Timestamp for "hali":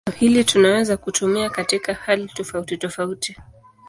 1.93-2.25